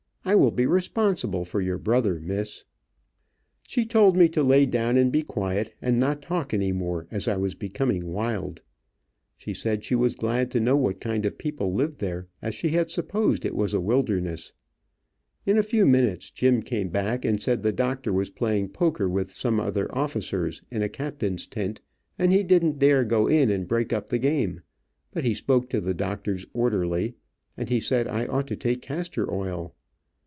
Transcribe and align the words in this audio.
I 0.23 0.35
will 0.35 0.51
be 0.51 0.67
responsible 0.67 1.43
for 1.45 1.59
your 1.61 1.79
brother, 1.79 2.19
Miss." 2.19 2.63
She 3.67 3.85
told 3.87 4.15
me 4.15 4.29
to 4.29 4.43
lay 4.43 4.67
down 4.67 4.95
and 4.95 5.11
be 5.11 5.23
quiet, 5.23 5.73
and 5.81 5.99
not 5.99 6.21
talk 6.21 6.53
any 6.53 6.71
more, 6.71 7.07
as 7.09 7.27
I 7.27 7.37
was 7.37 7.55
becoming 7.55 8.05
wild. 8.13 8.61
She 9.35 9.53
said 9.55 9.83
she 9.83 9.95
was 9.95 10.13
glad 10.15 10.51
to 10.51 10.59
know 10.59 10.77
what 10.77 11.01
kind 11.01 11.25
of 11.25 11.39
people 11.39 11.73
lived 11.73 11.97
there, 11.99 12.27
as 12.39 12.53
she 12.53 12.69
had 12.69 12.91
supposed 12.91 13.43
it 13.45 13.55
was 13.55 13.73
a 13.73 13.81
wilderness. 13.81 14.53
In 15.47 15.57
a 15.57 15.63
few 15.63 15.87
minutes 15.87 16.29
Jim 16.29 16.61
came 16.61 16.89
back 16.89 17.25
and 17.25 17.41
said 17.41 17.63
the 17.63 17.73
doctor 17.73 18.13
was 18.13 18.29
playing 18.29 18.69
poker 18.69 19.09
with 19.09 19.31
some 19.31 19.59
other 19.59 19.93
officers, 19.93 20.61
in 20.69 20.83
a 20.83 20.87
captain's 20.87 21.47
tent, 21.47 21.81
and 22.19 22.31
he 22.31 22.43
didn't 22.43 22.77
dare 22.77 23.03
go 23.03 23.25
in 23.25 23.49
and 23.49 23.67
break 23.67 23.91
up 23.91 24.11
the 24.11 24.19
game, 24.19 24.61
but 25.11 25.23
he 25.23 25.33
spoke 25.33 25.67
to 25.71 25.81
the 25.81 25.95
doctor's 25.95 26.45
orderly, 26.53 27.15
and 27.57 27.69
he 27.69 27.79
said 27.79 28.07
I 28.07 28.27
ought 28.27 28.45
to 28.49 28.55
take 28.55 28.83
castor 28.83 29.29
oil. 29.33 29.73